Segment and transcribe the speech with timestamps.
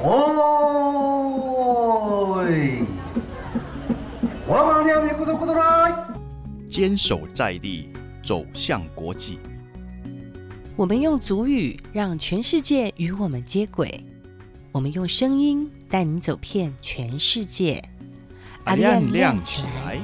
[0.00, 0.14] 哦，
[4.46, 5.92] 我们两边咕嘟咕嘟来，
[6.68, 7.90] 坚守在地，
[8.22, 9.38] 走向国际。
[10.76, 14.04] 我们用足语让全世界与我们接轨，
[14.70, 17.82] 我们用声音带你走遍全世界。
[18.64, 19.98] 阿亮亮起来！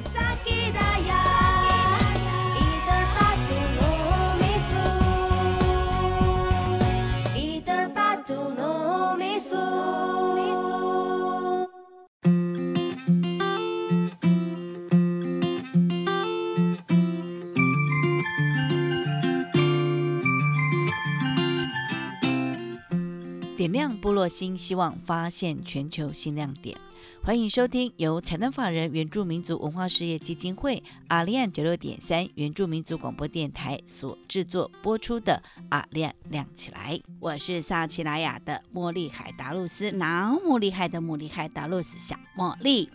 [24.27, 26.77] 新希望，发现全球新亮点。
[27.23, 36.95] 欢迎收听由财团法人原住民族文化事业基金会阿利安九六点三原住民族广播电台所制作播出的《阿亮亮起来》。
[37.19, 42.89] 我是萨奇莱雅的茉莉海达露斯，那么厉害的茉莉海达露斯小茉莉。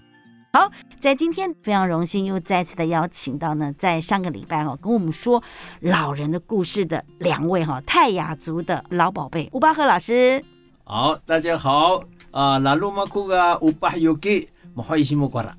[0.52, 0.70] 好，
[1.00, 5.42] 在今天非常荣幸又再次的邀请到呢，在上个礼拜哈跟我们说
[5.80, 10.44] 老人的故事的两位哈泰雅族的老宝贝乌巴赫老师。
[10.92, 12.02] 好，大家好。
[12.32, 15.56] 啊，那鲁马库个五百有给，莫欢喜莫过啦。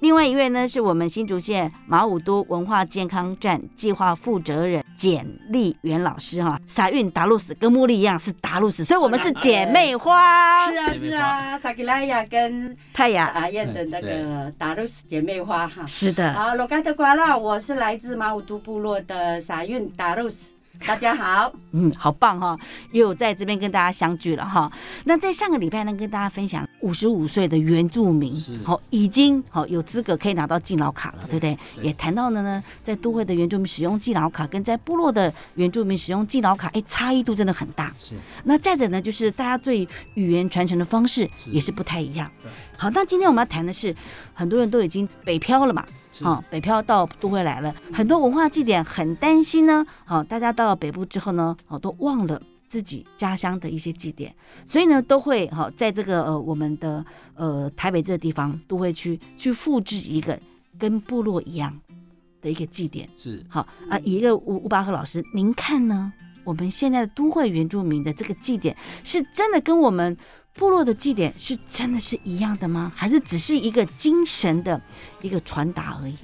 [0.00, 6.60] 另外一位呢，是我们新竹县马武都文化健康站计划负责人简丽媛老师哈。
[6.66, 10.70] 撒韵达露斯跟茉莉一样是达露斯，所以我们是姐妹花。
[10.70, 15.86] 是啊是啊，萨吉拉雅跟泰雅阿燕的那个达露斯姐妹花哈。
[15.86, 16.30] 是的。
[16.34, 20.52] 好，罗嘎特瓜拉，我是来自马武都部落的撒韵达露斯。
[20.86, 22.58] 大家好，嗯，好棒哈，
[22.92, 24.70] 又在这边跟大家相聚了哈。
[25.04, 31.56] 那在上个礼拜呢，跟大家分享五十五岁的原住民，好，已经好有资格可以拿到敬老卡了，对不对？
[31.80, 37.94] 也谈到了呢，在都会的原住民使用敬老卡，跟在部落的原住民使用敬老卡，哎，差异度真的很大。
[37.98, 38.14] 是。
[38.44, 42.30] 那再者呢，就是大家对语言传承的方式也是不太一样。
[42.76, 43.94] 好，那今天我们要谈的是，
[44.34, 45.86] 很多人都已经北漂了嘛。
[46.22, 49.84] 好，北漂到都会来了，很多文化祭典很担心呢。
[50.04, 57.04] 好，大家到了北部之后呢，好都忘了自己家乡的一些祭典，所以呢，都会好在这个呃我们的
[57.34, 60.38] 呃台北这个地方都会去去复制一个
[60.78, 61.76] 跟部落一样
[62.40, 63.08] 的一个祭典。
[63.16, 66.12] 是好啊，一个吴吴巴赫老师，您看呢？
[66.44, 70.16] 我们现在的都会原住民的这个祭典，是真的跟我们？
[70.54, 72.92] 部落的祭典是真的是一样的吗？
[72.94, 74.80] 还是只是一个精神的
[75.20, 76.16] 一个传达而已？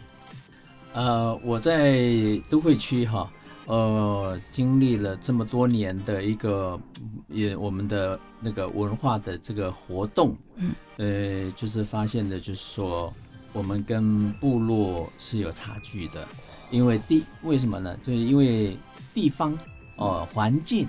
[0.93, 2.01] 呃，我在
[2.49, 3.31] 都会区哈，
[3.67, 6.81] 呃，经历了这么多年的一个
[7.29, 13.13] 也我们的那个文化的这个活动，嗯，呃，就是发现的，就是说
[13.53, 16.27] 我们跟部落是有差距的，
[16.71, 17.97] 因为地为什么呢？
[18.01, 18.79] 就是因为
[19.13, 19.59] 地方
[19.97, 20.87] 哦，环境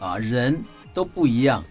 [0.00, 0.60] 啊，人。
[0.94, 1.62] 都不一样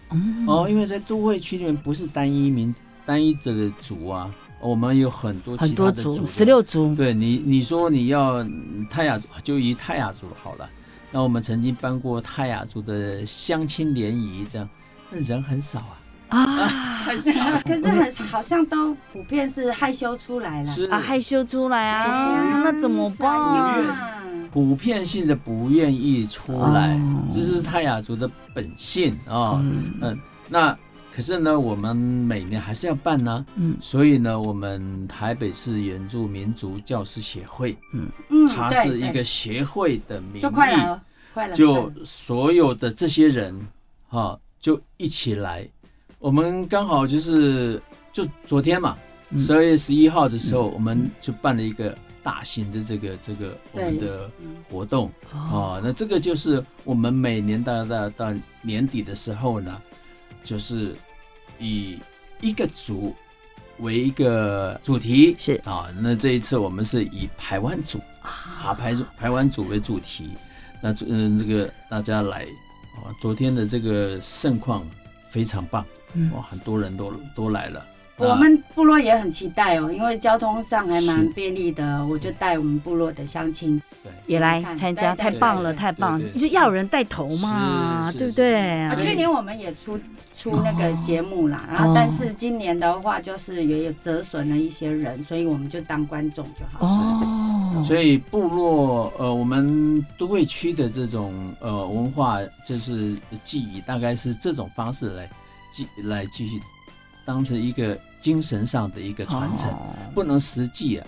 [0.46, 2.74] 哦，因为在都会区里面不是单一民
[3.04, 6.94] 单一者的族啊，我们有很多很多的族，十六族。
[6.94, 8.44] 对你，你说你要
[8.90, 10.68] 泰雅族，就以泰雅族好了。
[11.10, 14.68] 那我们曾经办过泰雅族的相亲联谊，这样
[15.10, 15.80] 那人很少
[16.28, 16.68] 啊啊，
[17.04, 17.32] 太少。
[17.66, 24.21] 可是很好像都普遍是害羞出来了啊，害羞出来啊，那怎么办？
[24.52, 27.00] 普遍性的不愿意出来，
[27.32, 29.58] 这是泰雅族的本性啊。
[29.62, 30.76] 嗯，那
[31.10, 33.46] 可是呢，我们每年还是要办呢。
[33.56, 41.02] 嗯，所以呢，我们台北市原住民族教师协会，嗯嗯，它是一个协会的名义，就快了，
[41.32, 43.58] 快了，就所有的这些人
[44.06, 45.66] 哈，就一起来。
[46.18, 47.82] 我们刚好就是
[48.12, 48.98] 就昨天嘛，
[49.38, 51.96] 十二月十一号的时候，我们就办了一个。
[52.22, 54.30] 大型的这个这个我们的
[54.68, 59.82] 活动啊，那这个就是我们每年到到到年底的时候呢，
[60.44, 60.94] 就是
[61.58, 61.98] 以
[62.40, 63.14] 一个组
[63.78, 65.60] 为一个主题是。
[65.64, 68.72] 啊，那这一次我们是以台湾组啊。
[68.74, 70.30] 排排湾组为主题，
[70.80, 72.44] 那嗯这个大家来
[72.94, 74.88] 啊，昨天的这个盛况
[75.28, 75.84] 非常棒，
[76.32, 77.84] 哇，很多人都都来了。
[78.18, 83.80] 我们部落也很期待哦，因为交通上还蛮便利的，我就带我们部落的乡亲
[84.26, 86.20] 也来参加，太棒了，太棒！
[86.32, 88.88] 你就要有人带头嘛，对不对？
[89.00, 89.98] 去年我们也出
[90.32, 96.86] 出那个节目啦，然后但是今年的话就是也有折损了一些人，所以我们就当观众就好。
[96.86, 105.28] 哦，所以部落呃，我们都会区的这种呃文化就是记忆，大概是这种方式来
[105.72, 106.60] 继来继续
[107.24, 107.98] 当成一个。
[108.22, 109.76] 精神上的一个传承，
[110.14, 111.04] 不能实际啊，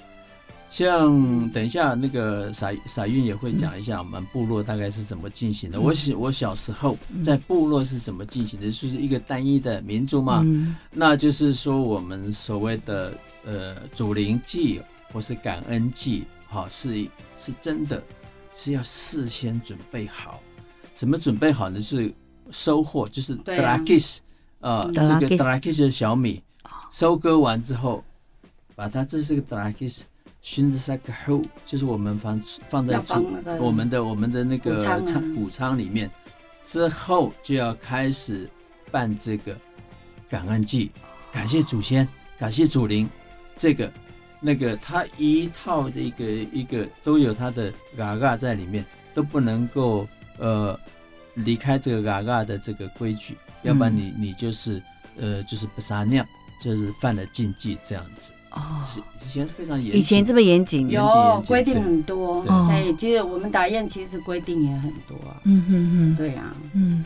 [0.69, 5.81] 像等一下那个傻傻运也会讲一下我们部落大概是怎么进行的。
[5.81, 13.13] 我小我小时候在部落是怎么进行的，就是一个单一的民族嘛，嗯那就是说我们所谓的
[13.45, 14.83] 呃祖灵祭
[15.13, 18.03] 或是感恩祭，哈、是是真的
[18.53, 20.41] 是要事先准备好。
[20.95, 21.79] 怎么准备好呢？
[21.79, 22.13] 是
[22.51, 23.37] 收获，就是
[24.65, 26.43] 呃，这个 Drakis drakis 的小米，
[26.91, 28.03] 收割完之后，
[28.75, 30.03] 把它这是个 drakis。
[30.41, 32.39] 熏的三个后，就是我们放
[32.69, 33.27] 放在要储
[33.59, 36.11] 我们的我们的那个仓谷仓里面，
[36.63, 38.47] 之后就要开始
[38.91, 39.57] 办这个
[40.29, 40.93] 感恩祭，
[41.33, 42.07] 感谢祖先，
[42.39, 43.09] 感谢祖灵，
[43.57, 43.91] 这个
[44.39, 48.85] 那个它一套的一个一个都有它的嘎嘎在里面，
[49.15, 50.07] 都不能够
[50.37, 50.79] 呃
[51.37, 53.35] 离开这个嘎嘎的这个规矩，
[53.65, 54.81] 要不然你你就是
[55.19, 56.25] 呃就是不撒尿，
[56.61, 58.33] 就是犯了禁忌这样子。
[58.51, 67.05] 哦，是以前是非常严谨，以前这么严谨，严谨有规定很多，对对，其实我们打雁其实规定也很多啊，嗯哼哼，对呀，嗯，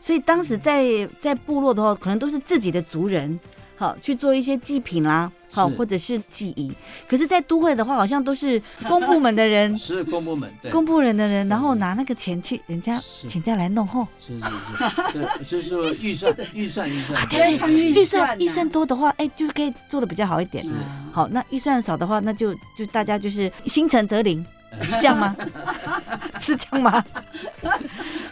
[0.00, 3.38] 所以当时在在部落的话，可能都是自己的族人，
[3.80, 6.70] 好去做一些祭品啦，好或者是祭仪。
[7.08, 14.06] 可是，在都会的话，好像都是公部门的人， 是公部门对，公部门的人，然后拿那个钱去人家请假来弄后。
[14.18, 20.62] 是是是，就是说预算 预算预算，对预预算预算多的话，哎，就是可以做的比较好一点。
[21.10, 24.44] 好，那预算少的话，那就就大家就是心诚则灵，
[24.82, 25.34] 是这样吗？
[26.38, 27.02] 是这样吗？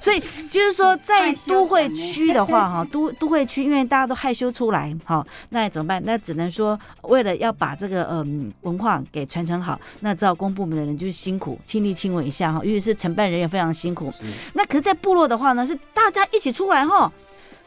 [0.00, 6.02] 所以就是说，在都会区的话，哈， 都都会区，因为大家都害羞出来，哈，那怎么办？
[6.04, 14.12] 那只能说，为了要把这个嗯文化给传承好，那知道公部门的人就是辛苦，亲力亲为一下哈，尤其是承办人员非常辛苦。
[14.54, 17.12] 那可是，在部落的话呢，是大家一起出来哈，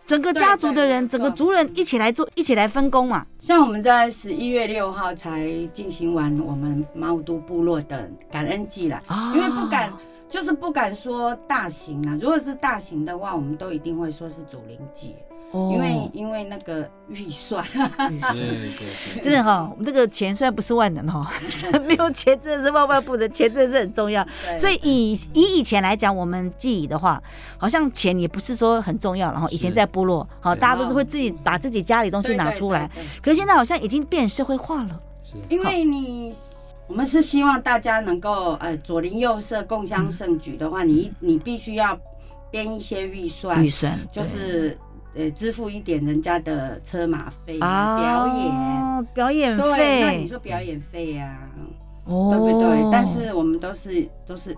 [0.05, 3.25] 整个家族的人，整个族人一起来做，一起来分工嘛。
[3.39, 9.91] 像我们在十一月六号才进行完我们猫都部落的感恩祭啦，啊因为不敢，
[10.31, 12.17] 就是不敢说大型啊。
[12.19, 15.09] 如果是大型的话，我们都一定会说是祖灵节，
[15.51, 21.29] 哦因为因为那个预算，对对对，真的哈，我们这个钱虽然不是万能哈，
[21.85, 24.25] 没有钱真的是万万不能，钱真的是很重要。
[24.57, 27.21] 所以以以以前来讲，我们记忆的话，
[27.57, 32.89] 好像钱也不是说很重要，然后以前在部落，好，大家都是会自己把自己家里东西拿出来。，
[33.21, 34.97] 可是现在好像已经变社会化了，
[35.49, 36.33] 因为你。
[36.91, 41.97] 我们是希望大家能够呃左邻右舍共襄盛举的话，你你必须要
[42.51, 44.77] 编一些预算预，算就是
[45.15, 48.47] 呃支付一点人家的车马费啊、表演。
[48.51, 51.49] 哦表演费对，那你，说表演费呀、
[52.05, 52.89] 哦对不对？
[52.91, 54.53] 但是我们都是都是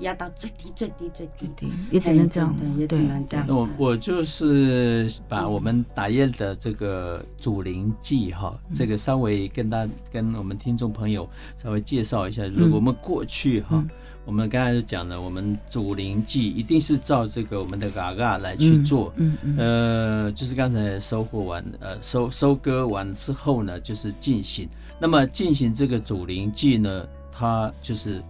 [0.00, 3.68] 压到最低最低最低，对也只能这样也只能这样那我。
[3.78, 13.88] 我就是把我们打叶的这个祖灵祭哈，这个稍微跟大跟我们听众朋友稍微介绍一下，就是嗯我们过去哈嗯，
[14.24, 19.12] 我们刚才就讲了，我们祖灵祭一定是照这个我们的嘎嘎来去做。
[19.16, 24.68] 嗯嗯呃，就是刚才收获完，呃，收收割完之后呢，就是进行。
[25.00, 28.22] 那么进行这个祖灵祭呢，它就是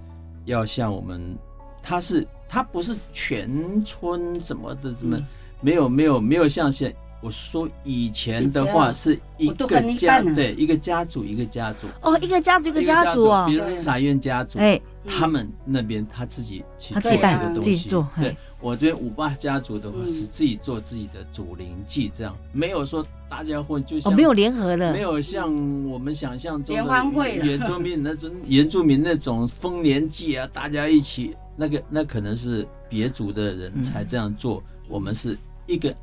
[0.45, 1.37] 要像我们，
[1.83, 5.27] 他是他不是全村怎么的怎么、嗯。
[5.61, 11.87] 没有没有没有像现我说以前的话是一个家对一个家族一个家族。
[12.01, 17.89] 哦，一个家族一个一家族哦比，如说傻院家族，哎，他们那边他自己去做这个东西。
[18.19, 20.09] 对我这边五八家族的话嗯。
[20.09, 25.49] 是自己做自己的祖灵祭，这样没有说大家混，就像哦没有联合的，没有像
[25.89, 35.95] 我们想象中联的欢会原住民那种原住民那种丰年祭啊，大家一起那个那可能是别族的人才这样做，我们是一个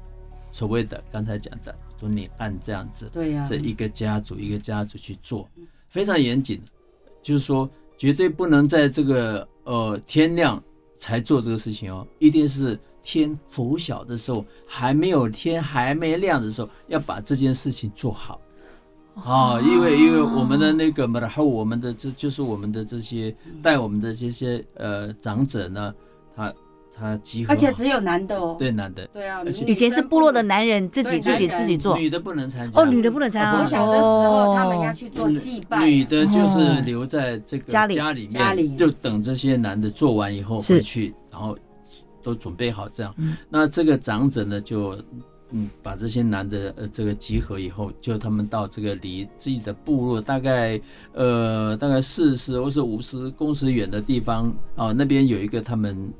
[0.51, 5.47] 所谓的刚才讲的敦礼案这样子，对呀、是一个家族一个家族去做，
[5.89, 6.61] 非常严谨，
[7.21, 10.61] 就是说绝对不能在这个呃天亮
[10.95, 18.39] 才做这个事情哦，一定是天拂晓的时候，还没有天还没亮的时候，要把这件事情做好。
[19.15, 25.93] 哦，因为因为我们的那个嘛，然后我们的这就是我们的这些带我们的这些呃长者呢，
[26.35, 26.53] 他
[26.97, 28.55] 他集合，而且只有男的哦。
[28.57, 33.59] 对男的，对啊，而且以前是部落的男人自己自己自己做，女的不能参加，哦，女的不能参加。
[33.59, 38.27] 我小的时候，他们要去做祭拜，女的就是留在这个家里家里。
[38.27, 40.75] 面，就等这些男的做完以后是。
[40.75, 41.57] 回去，然后
[42.23, 43.13] 都准备好这样。
[43.17, 43.35] 嗯。
[43.49, 44.97] 那这个长者呢，就
[45.51, 50.79] 嗯把这些男的呃这个集合以后，就他们到这个离自己的部落大概
[51.13, 56.13] 呃大概四十或是五十公尺远的地方啊，那边有一个他们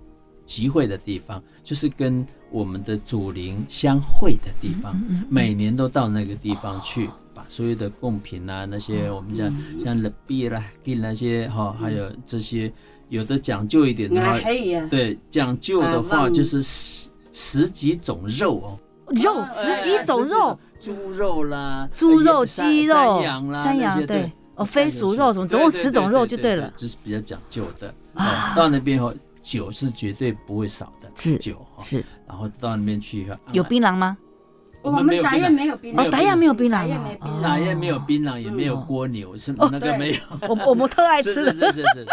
[0.48, 5.00] 集会的地方，就是跟我们的祖灵相会的地方。
[5.10, 12.72] 嗯每年都到那个地方去把所有的贡品啊，那些我们讲像勒币啦、给那些哈，还有这些
[13.10, 14.40] 有的讲究一点的话
[14.90, 26.74] 对讲究的啊话就是十十几种肉哦，肉哎十几种肉，，猪肉啦，猪肉、鸡肉、山羊啦，山羊对，哦，飞鼠肉什么，总共十种肉就对了。
[26.76, 27.94] 这是比较讲究的。
[28.16, 28.24] 哦
[28.56, 29.14] 到那边后，
[29.48, 31.82] 酒是绝对不会少的，是酒哈。
[31.82, 34.18] 是然后到那边去哈，有槟榔吗？
[34.82, 40.18] 我们打槟榔雁没有槟榔，哦，达亚没有槟榔打雁啊没槟榔哪也没有槟榔，也没有蜗牛，是那个没有。
[40.50, 42.08] 我我们特爱吃的 是是是是，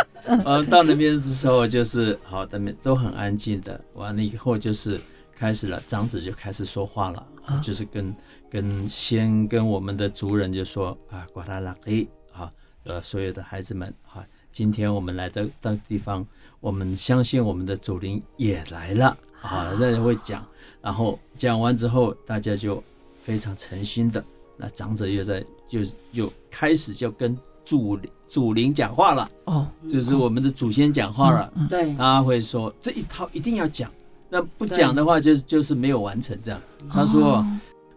[0.44, 3.80] 呃，到那边的时候就是好，那边都很安静的。
[3.94, 5.00] 完了以后就是
[5.34, 8.14] 开始了，长子就开始说话了，啊就是跟
[8.48, 12.50] 跟先跟我们的族人就说啊，瓜拉拉黑啊，
[12.84, 14.24] 呃，所有的孩子们啊，
[14.54, 16.24] 今天我们来这到地方，
[16.60, 19.18] 我们相信我们的祖灵也来了。
[19.42, 20.46] 啊，这会讲，
[20.80, 22.80] 然后讲完之后，大家就
[23.18, 24.24] 非常诚心的，
[24.56, 25.80] 那长者又在就
[26.12, 29.28] 又开始就跟祖祖灵讲话了。
[29.46, 33.90] 哦，就是我们的祖先讲话了，对，他会说这一套一定要讲，
[34.28, 36.60] 那不讲的话就就是没有完成这样。
[36.88, 37.44] 他说：“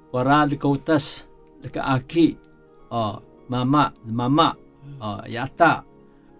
[0.09, 1.23] 我拉的狗达斯
[1.61, 2.35] 那个阿 K
[2.89, 4.55] 哦，妈妈妈妈
[4.97, 5.85] 哦，亚大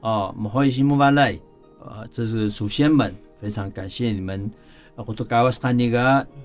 [0.01, 1.39] 哦，母会西木瓦来，
[1.79, 4.49] 呃，这是祖先们，非常感谢你们。
[4.95, 6.01] 我都告诉看那个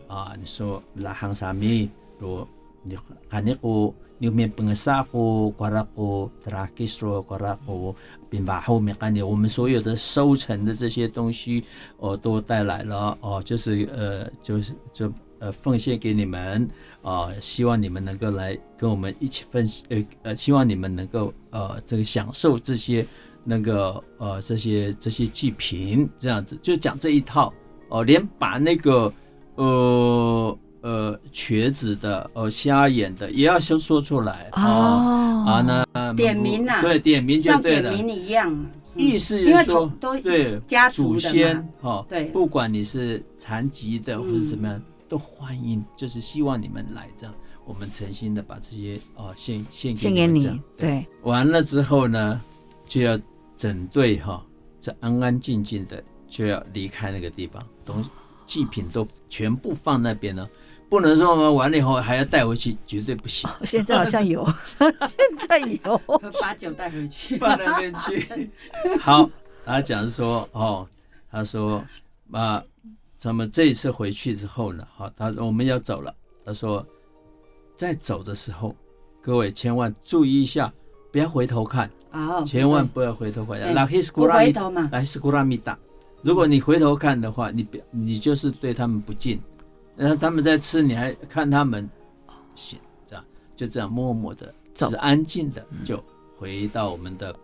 [0.09, 2.47] 啊，你说拉行沙米，如
[2.83, 2.97] 你
[3.29, 3.95] 看那个。
[4.19, 7.93] 你们本萨库、瓜拉库、德拉基斯罗、瓜拉库、
[8.31, 11.65] 并把后面看你我们所有的收成的这些东西，
[11.97, 16.71] 哦，都带来了哦，就是呃，就是就呃，奉献给你们
[17.03, 23.05] 啊、希望你们能够来跟我们一起分呃呃，希望你们能够呃这个享受这些
[23.45, 27.53] 那个呃这些这些祭品，这样子就讲这一套。
[27.89, 29.13] 哦，连把那个
[29.57, 30.59] 呃。
[30.85, 34.49] 呃，瘸子的、呃，瞎眼的，也要先说出来。
[34.55, 34.61] 哦。
[34.61, 35.63] 哦啊，
[35.95, 36.83] 那点名啊。
[36.83, 37.93] 对，点名就对了。
[37.93, 38.67] 点名一样，嗯。
[38.97, 42.25] 意思因为是说对祖家族的先嘛，哦，对。
[42.31, 47.35] 不管你是残疾的或者怎么样，嗯都欢迎，就是希望你们来这样，
[47.65, 52.41] 我们诚心的把这些哦献献献给你给你对，完了之后呢，
[52.89, 53.17] 就要
[53.63, 54.45] 整队哈，
[54.81, 58.11] 这安安静静的就要离开那个地方，东西
[58.45, 60.51] 祭品都全部放那边了，
[60.91, 63.49] 不能说我们完了以后还要带回去，绝对不行。
[63.65, 64.45] 现在好像有，
[64.77, 64.93] 现
[65.49, 66.03] 在有，
[66.41, 68.51] 把酒带回去，放那边去。
[68.99, 69.31] 好，
[69.65, 70.89] 他讲说哦，
[71.31, 71.85] 他说
[72.33, 72.61] 啊，
[73.17, 76.13] 咱们这一次回去之后呢，好，他我们要走了。
[76.45, 76.85] 他说，
[77.77, 78.75] 在走的时候，
[79.21, 80.75] 各位千万注意一下，
[81.13, 83.61] 不要回头看，哦，千万不要回头看。
[83.61, 85.79] 对拉希斯不古拉米，回头嘛，拉希斯古拉米达。
[86.23, 89.41] 如果你回头看的话，你别你就是对他们不敬。
[89.97, 91.89] 然后他们在吃，你还看他们，
[92.55, 96.03] 行，这样就这样默默的，走只是安静的就
[96.37, 97.35] 回到我们的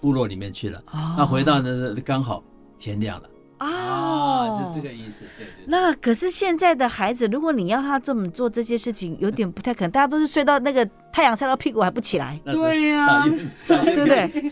[0.00, 0.78] 部落里面去了。
[0.92, 2.42] 哦那回到那是刚好
[2.78, 3.28] 天亮了
[3.62, 5.64] 哦，是这个意思，对对对。
[5.66, 9.90] 那可是现在的孩子，如果你要他这么做这些事情，有点不太可能。
[9.90, 13.24] 大家都是睡到那个太阳晒到屁股还不起来，对呀。
[13.64, 14.48] 对不对？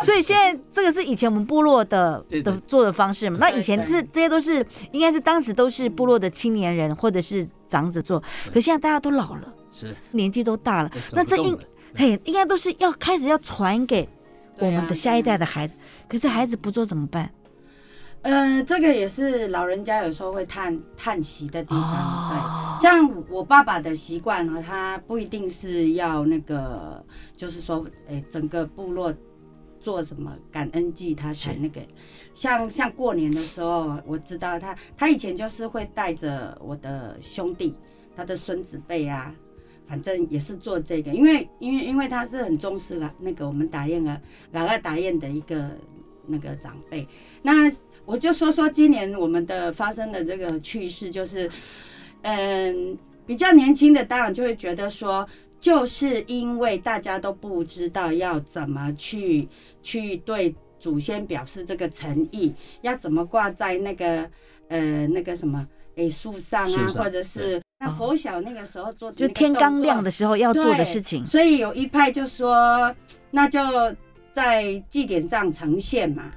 [0.00, 3.38] 所以现在这个是以前我们部落的的做的方式嘛。
[3.40, 9.94] 那以前这这些都是应该是当时都是部落的青年人或者是长者做，可现在大家都老了，是。
[10.12, 11.58] 年纪都大了，走那这应
[11.96, 14.08] 嘿应该都是要开始要传给
[14.58, 15.74] 我们的下一代的孩子。
[16.08, 17.30] 可是孩子不做怎么办？
[18.24, 21.82] 呃，这个也是老人家有时候会叹叹息的地方。
[21.82, 27.04] 哦对，像我爸爸的习惯呢，他不一定是要那个，
[27.36, 29.14] 就是说，哎、整个部落
[29.78, 31.82] 做什么感恩祭，他才那个。
[32.34, 37.76] 像像过年的时候，我知道他，他以前就是会带着我的兄弟，
[38.16, 39.34] 他的孙子辈啊。
[39.86, 44.18] 反正也是做这个，因为因为因为他是很重视了那个我们打雁啊，
[44.52, 45.72] 老二打雁的一个
[46.26, 47.06] 那个长辈，
[47.42, 47.70] 那
[48.06, 51.50] 我就说说今年我们的发生的这个趣事，就是，
[52.22, 55.26] 嗯，比较年轻的当然就会觉得说，
[55.58, 59.48] 就是因为大家都不知道要怎么去
[59.82, 64.28] 去对祖先表示这个诚意，要怎么挂在那个
[64.68, 71.24] 呃那个什么诶树上啊，或者是那佛小那个时候做就天刚亮的时候要做的事情。
[71.24, 72.94] 所以有一派就说，
[73.30, 73.60] 那就
[74.32, 76.30] 在祭典上呈现嘛。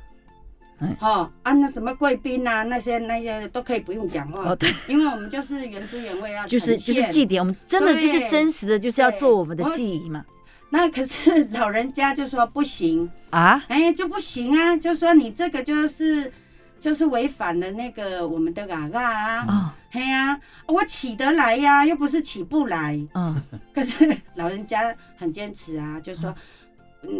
[0.79, 0.97] 哎。
[0.99, 10.25] 哦啊，那什么贵宾啊，那些那些都可以不用讲话，哦，对，因为我们就是原汁原味要就是就是祭典，我们真的就是真实的，就是要做我们的我记忆嘛。
[10.69, 16.31] 那可是老人家就说不行，啊，哎就不行啊，就说你这个就是
[16.79, 22.99] 就是违反了那个我们的嘎嘎啊，哦，嘿呀、我起得来呀、又不是起不来。
[23.13, 23.41] 嗯，
[23.73, 26.29] 可是老人家很坚持啊，就说。
[26.29, 26.35] 嗯，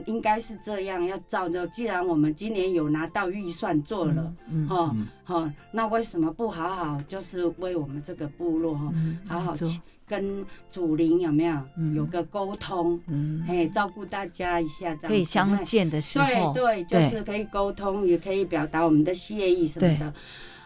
[0.06, 1.66] 应该是这样，要照着。
[1.68, 13.00] 既然我们今年有拿到预算做了，嗯，哈、嗯哈、那为什么不好好就是为我们这个部落哈，嗯好好去跟祖灵有没有、嗯有个沟通？
[13.08, 20.14] 嗯，哎，照顾大家一下，这样可以相见的时候，对对，就是可以沟通，也可以表达我们的谢意什么的。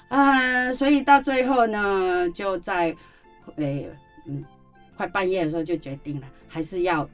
[0.07, 2.95] 啊、所以到最后呢，就在
[3.55, 3.89] 诶
[4.27, 4.43] 嗯
[4.97, 7.09] 快半夜的时候就决定了，还是要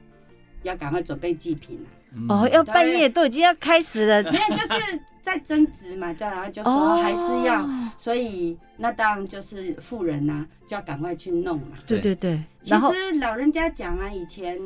[0.62, 1.84] 要赶快准备祭品
[2.28, 11.76] 哦，要半夜都已经要开始了，没有，就是在争执嘛，这样然后就说哦，还是要，所以那当然就是富人呐、就要赶快去弄嘛。
[11.86, 14.58] 对对对，其实老人家讲啊，以前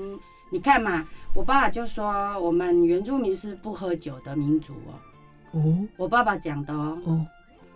[0.53, 5.79] 你看嘛，我爸爸就说我们原住民是不喝酒的民族哦，哦。
[5.97, 6.97] 我爸爸讲的哦。
[7.05, 7.27] 哦，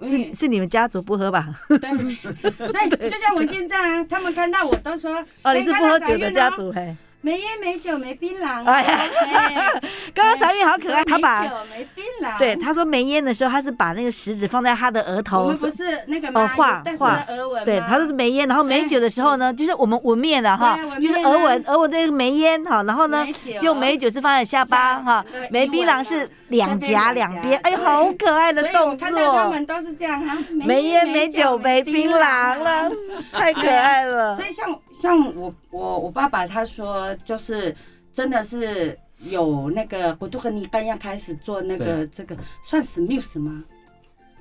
[0.03, 1.49] 是是你们家族不喝吧？
[1.69, 1.79] 对。
[2.89, 6.97] 对，就像我现在啊，他们看到我都说，哦，你是不喝酒的家族，族嘿。
[7.21, 8.65] 没烟没酒没槟榔。
[8.65, 9.81] 哎呀哎
[10.15, 12.39] 刚刚彩云好可爱，他把没酒没槟榔。
[12.39, 16.43] 对他说没烟的时候，他是把那个食指放在他的额我头们，不是那个吗？
[16.43, 23.27] 哦画画额纹对，他说是没烟，然后没酒的时候呢，就是我们纹面的哈，就是额纹，额纹这个没烟哈，然后呢
[23.61, 32.91] 用美酒是放在下巴哈对，没槟榔是两颊两边，哎呦，好可爱的动看到他作，们都是这样哈，没烟没酒没槟榔了，
[33.33, 34.45] 太可爱了所。
[34.45, 37.75] 以像像我我我爸爸他说，就是
[38.13, 43.65] 真的是有那个我都和你半要开始做那个这个算 smooth 吗？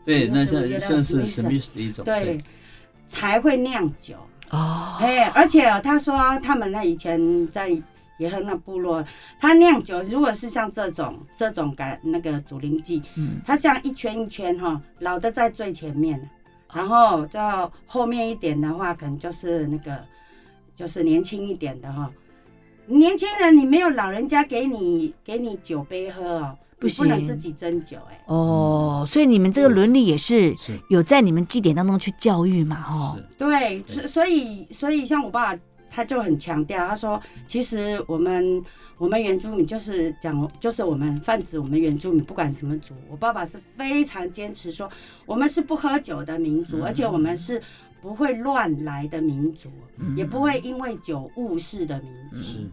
[0.04, 2.40] 对，那像我觉得像是 Smith Smith 的一种，对，
[3.08, 4.16] 才会酿酒。
[4.52, 7.70] 哦，哎，而且他说他们那以前在
[8.20, 9.04] 野亨那部落，
[9.40, 16.30] 他酿酒如果是像这种这种感那个祖灵祭，嗯，它像一圈一圈哈，老的在最前面，
[16.72, 20.00] 然后到后面一点的话，可能就是那个
[20.76, 22.12] 就是年轻一点的哈。
[22.88, 28.22] 年轻人，你没有老人家给你给你酒杯喝哦，不你不能自己斟酒哎。
[28.28, 30.78] 哦，所以你们这个伦理也是是。
[30.90, 38.62] 有在你们祭典当中去教育嘛，哈，是，对，所所以所以像我爸爸他就很强调，他说其实我们
[38.98, 44.90] 我们原住民就是讲，就是我们泛指我们原住民不管什么族，我爸爸是非常坚持说
[45.26, 47.62] 我们是不喝酒的民族，而且我们是
[48.06, 49.68] 不会乱来的民族，
[50.16, 52.38] 也不会因为酒误事的民族。
[52.38, 52.70] 是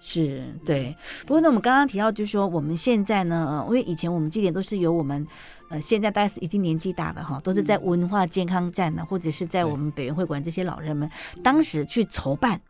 [0.00, 0.96] 是对。
[1.22, 5.26] 不过呢，我们刚刚提到，就是说我们现在呢，呃，因为以前我们祭典都是由我们，
[5.70, 11.10] 呃，现在大家是已经年纪大了哈，都是在文化健康站呢，或者是在我们北园会馆这些老人们
[11.42, 12.60] 当时去筹办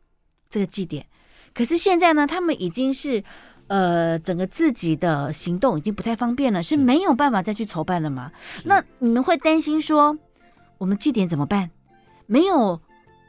[0.48, 1.04] 这个祭典。
[1.52, 3.22] 可是现在呢，他们已经是。
[3.68, 8.30] 呃，整个自己的行动已经不太方便了，是没有办法再去筹办了吗？
[8.64, 10.16] 那你们会担心说，
[10.78, 11.72] 我们祭典怎么办？
[12.26, 12.80] 没有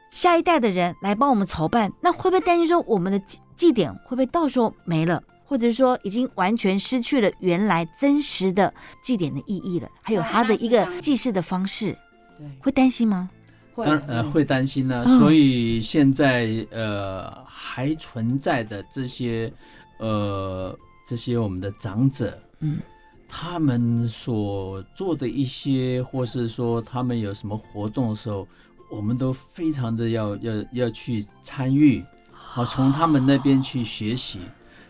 [0.08, 9.88] 下一代的人来帮我们筹办，那会不会担心说我们的祭祭典会不会到时候没了，或者是说已经完全失去了原来真实的祭典的意义了？
[10.02, 11.96] 还有他的一个祭祀的方式，
[12.38, 13.28] 对，会担心吗？
[13.74, 19.52] 会当然呃会担心呢、嗯所以现在呃还存在的这些
[19.98, 22.80] 呃这些我们的长者，嗯，
[23.28, 28.48] 他们所做的一些，或是说他们有什么活动的时候，
[28.90, 34.40] 我们都非常的要要要去参与，好从他们那边去学习。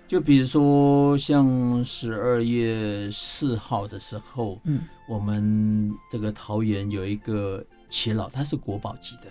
[0.07, 9.25] 就比如说像十二月四号的时候，嗯，我们这个桃园有一个耆老，他是国宝级的，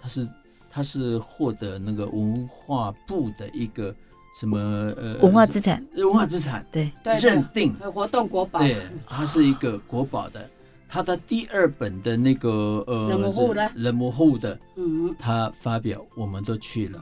[0.00, 0.28] 他是
[0.70, 3.92] 他是获得那个文化部的一个
[4.38, 4.56] 什么
[4.96, 8.76] 呃文化资产，文化资产对，对认定，对活动国宝，对，
[9.08, 10.48] 它是一个国宝的。
[10.90, 13.08] 他的第二本的那个呃
[13.76, 16.98] 人模糊的嗯，他发表，我们都去了。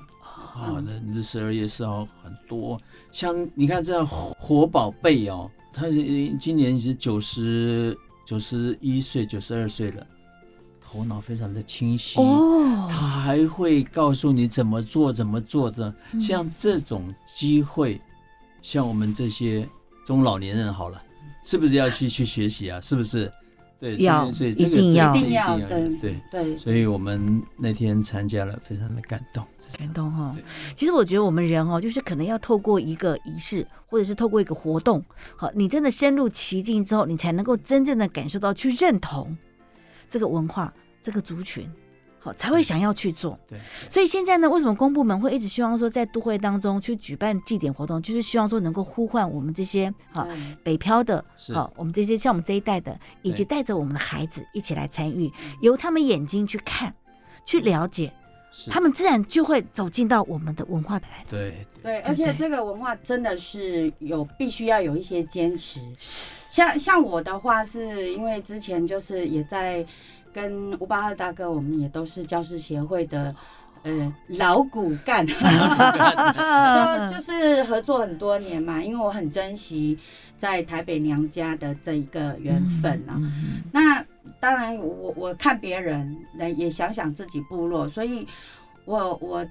[0.54, 2.78] 啊，那那十二月四号很多，
[3.10, 5.94] 像你看这样活宝贝哦，他是
[6.36, 7.96] 今年是九十
[8.26, 10.06] 九十一岁、九十二岁了，
[10.80, 12.20] 头脑非常的清晰。
[12.20, 15.94] 哦，他还会告诉你怎么做，怎么做的。
[16.12, 18.00] 嗯像这种机会，
[18.60, 19.66] 像我们这些
[20.04, 21.00] 中老年人好了，
[21.42, 22.80] 是不是要去去学习啊？
[22.80, 23.32] 是不是？
[23.80, 29.44] 对，所以要所以这个一定要这个一定要这个对对，对，所以我们那天参加了，非常的感动。
[29.78, 30.42] 感动哈对。
[30.74, 35.04] 其实我觉得我们人哦，就是可能要透过一个仪式，或者是透过一个活动，
[35.36, 39.36] 好，你真的深入其境之后，你才能够真正的感受到去认同
[40.08, 41.70] 这个文化、这个族群，
[42.18, 43.38] 好才会想要去做。
[43.48, 50.26] 对，所以现在呢，为什么公部门会一直希望说在都会当中去举办祭典活动，就是希望说能够呼唤我们这些好
[50.62, 51.54] 北漂的，是。
[51.54, 56.94] 好，我们这些像我们这一代的，以及带着我们的孩子一起来参与，由他们眼睛去看、
[57.44, 58.12] 去了解，
[58.70, 61.24] 他们自然就会走进到我们的文化的来。
[61.28, 65.80] 对对而且这个文化真的是有必须要有一些坚持。
[66.48, 69.84] 像像我的话，是因为之前就是也在
[70.32, 73.34] 跟吴巴赫大哥，我们也都是教师协会的。
[73.84, 75.34] 呃，老骨干， 就
[77.14, 79.96] 就是合作很多年嘛，因为我很珍惜
[80.36, 83.14] 在台北娘家的这一个缘分啊。
[83.18, 84.04] 嗯那
[84.40, 88.26] 当然我，我看别人，那也想想自己部落，所以
[88.84, 89.46] 我我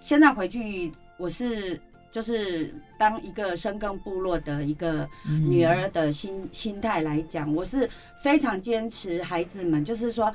[0.00, 5.50] 现在回去，我是就是当一个深耕部落的一个嗯。
[5.50, 7.88] 女儿的心心态来讲，我是
[8.20, 10.32] 非常坚持孩子们，就是说，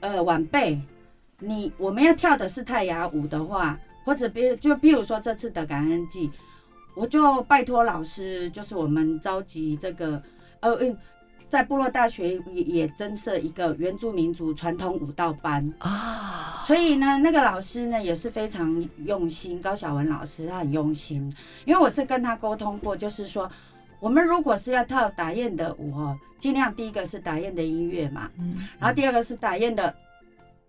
[0.00, 0.80] 呃，晚辈，
[1.38, 6.30] 你我们要跳的是泰雅舞的话，或者比就比如说这次的感恩季，
[6.94, 10.22] 我就拜托老师，就是我们召集这个，
[10.60, 10.96] 呃，嗯
[11.52, 21.30] 在部落大学也也增设一个原住民族传统舞蹈班，啊，所以呢，那个老师呢也是非常用心，高小文老师他很用心，
[21.66, 23.50] 因为我是跟他沟通过，就是说，
[24.00, 29.94] 我们如果是要跳打燕的舞哦，尽量第一个是打燕的音乐嘛，嗯然后第二个是打燕的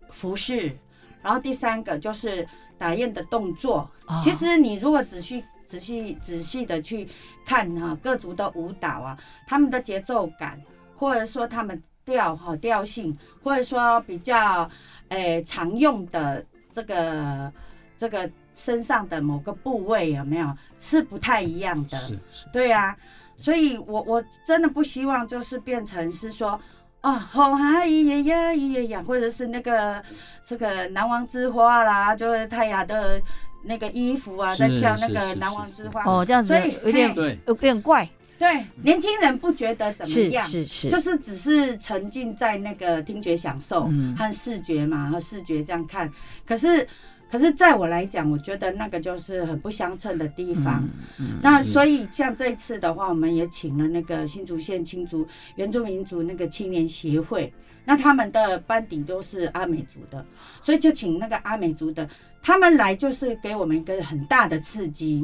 [0.09, 0.77] 服饰，
[1.21, 2.45] 然后第三个就是
[2.77, 3.89] 打燕的动作。
[4.07, 7.07] 哦其实你如果仔细、仔细、仔细的去
[7.45, 9.17] 看哈、各族的舞蹈啊，
[9.47, 10.61] 他们的节奏感，
[10.95, 14.69] 或者说他们调哈调性，或者说比较
[15.10, 17.51] 诶、常用的这个
[17.97, 21.97] 这个身上的某个部位有没有是不太一样的？
[21.97, 22.95] 是是对呀、
[23.38, 26.60] 所以我我真的不希望就是变成是说。
[27.06, 30.01] 哦，吼哈咿耶呀咿耶呀，或者是那个
[30.41, 33.21] 这个南王之花啦，就是泰雅的
[33.63, 36.01] 那个衣服啊，在跳那个南王之花。
[36.06, 37.13] 哦，这样子所以有点
[37.45, 38.08] 有点怪，
[38.43, 44.13] 对年轻人不觉得怎么样，是是，就是只是沉浸在那个听觉享受嗯。
[44.17, 46.12] 和视觉嘛，和视觉这样看。
[46.45, 46.86] 可是，
[47.32, 50.86] 可是在我来讲，我觉得那个就是很不相称的地方。
[51.17, 51.39] 嗯。
[51.41, 55.25] 那所以像这次的话，我们也请了那个新竹县青竹
[55.56, 57.51] 原住民族那个青年协会，
[57.86, 60.25] 那他们的班底都是阿美族的，
[60.60, 62.06] 所以就请那个阿美族的
[62.41, 65.23] 他们来，就是给我们一个很大的刺激，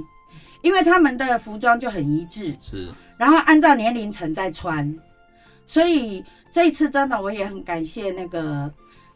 [0.62, 2.90] 因为他们的服装就很一致，是。
[3.18, 4.98] 然后按照年龄层在穿，
[5.68, 8.72] 所以这一次真的我也很感谢那个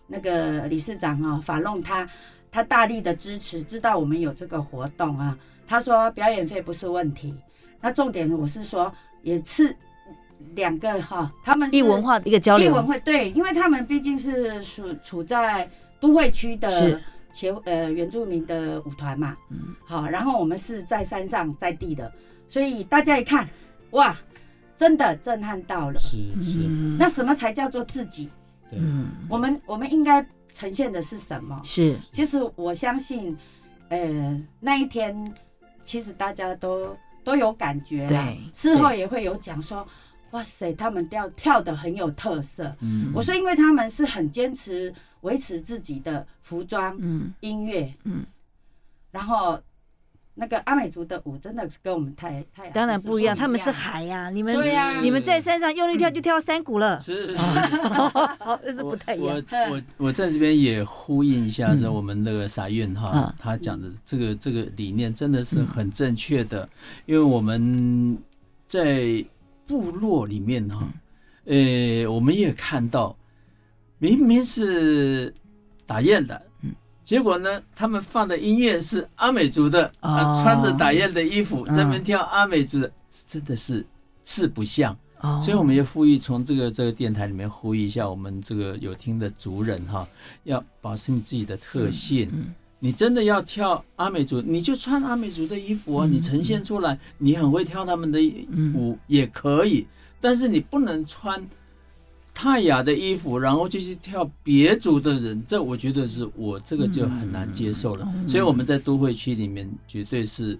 [0.07, 2.07] 那个理事长啊，法弄他
[2.51, 7.33] 他大力的支持，知道我们有这个活动啊，他说表演费不是问题，
[7.79, 9.75] 那重点我是说也是
[10.53, 17.01] 两个哈，他们是异文化的一个交艺流，文会对，因为他们毕竟是处处在都会区的是
[17.33, 19.75] 协呃原住民的舞团嘛，嗯。
[19.85, 22.09] 好，然后我们是在山上在地的，
[22.47, 23.45] 所以大家一看，
[23.91, 24.15] 哇，
[24.75, 25.99] 真的震撼到了。
[25.99, 26.95] 是是，嗯。
[26.97, 28.29] 那什么才叫做自己？
[28.69, 31.59] 对，嗯我们我们应该呈现的是什么？
[31.63, 31.97] 是。
[32.11, 33.35] 其实我相信，
[33.89, 35.33] 呃，那一天
[35.83, 38.25] 其实大家都都有感觉啦。
[38.25, 39.85] 对，事后也会有讲说，
[40.33, 42.75] 哇塞，他们跳跳的很有特色。
[42.81, 48.25] 嗯我说，因为他们是很坚持维持自己的服装、嗯音乐，嗯，
[49.11, 49.59] 然后
[50.33, 57.37] 那个阿美族的舞真的是跟我们太太当然不一样，他们是海，海呀，你们对呀你们在山上用力跳就跳山谷了，是是是。
[57.37, 59.39] 好，这是不太一样。
[59.69, 66.67] 我我我在这边也呼应一下，嗯是我们那个傻运哈啊，他讲的这个这个理念真的是很正确的，
[67.05, 68.17] 因为我们
[68.67, 69.23] 在
[69.67, 70.87] 部落里面哈，
[71.45, 73.15] 呃，我们也看到，
[73.97, 75.33] 明明是
[75.85, 76.73] 打雁的嗯。
[77.03, 77.61] 结果呢？
[77.75, 82.91] 他们放的音乐是阿美族的，啊，哦穿着打雁的衣服嗯在那跳阿美族的，
[83.27, 83.85] 真的是
[84.23, 84.97] 四不像。
[85.19, 90.07] 哦所以我们也呼吁从这个这个电台里面呼吁一下我们这个有听的族人哈，
[90.43, 92.29] 要保持你自己的特性。
[92.33, 98.19] 嗯你真的要跳阿美族，你就穿阿美族的衣服啊，嗯你呈现出来，你很会跳他们的
[98.51, 99.87] 嗯舞也可以，
[100.19, 101.41] 但是你不能穿
[102.33, 108.05] 泰雅的衣服，然后就去跳别族的人，这我觉得是我这个就很难接受了。
[108.17, 108.27] 嗯。
[108.27, 110.59] 所以我们在都会区里面绝对是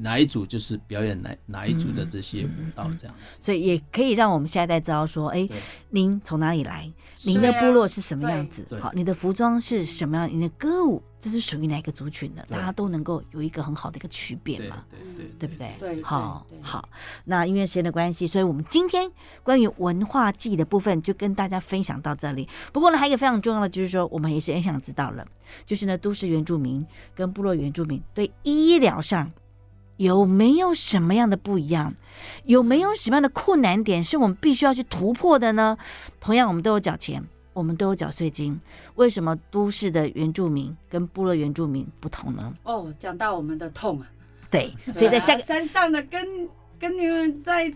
[0.00, 3.38] 哪一组就是表演哪哪一组的这些舞蹈这样子。
[3.40, 5.60] 所以也可以让我们下一代知道说，哎对，
[5.90, 6.90] 您从哪里来？
[7.24, 8.66] 您的部落是什么样子？
[8.80, 10.28] 好，你的服装是什么样？
[10.32, 12.42] 你的歌舞这是属于哪一个族群的？
[12.48, 14.82] 大家都能够有一个很好的一个区别嘛。
[14.90, 15.76] 对对对不对？
[15.78, 16.88] 对好对对好。
[17.24, 19.10] 那因为时间的关系，所以我们今天
[19.42, 22.48] 关于文化祭的部分就跟大家分享到这里。
[22.72, 25.26] 不过呢，还有一个非常重要的，就是说我们也是很想知道了，
[25.66, 29.30] 就是呢，都市原住民跟部落原住民对医疗上
[30.00, 31.94] 有没有什么样的不一样？
[32.44, 35.76] 有没有什么样的困难点是我们必须要去突破的呢？
[36.20, 37.22] 同样，我们都有缴钱。
[37.52, 38.58] 我们都有缴税金，
[38.94, 42.54] 为什么都市的原住民跟部落原住民不同呢？
[42.62, 44.06] 哦，讲到我们的痛啊，
[44.48, 47.70] 对，所以在下个啊山上的跟跟你们在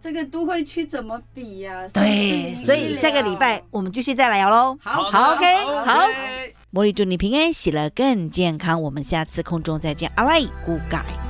[0.00, 4.78] 这个都会区怎么比呀、对，所以下个礼拜我们继续再来聊喽。
[4.80, 5.44] 好好，OK，
[5.84, 6.06] 好
[6.72, 8.80] 茉莉祝你平安，喜乐更健康。
[8.80, 11.29] 我们下次空中再见，阿赖古改。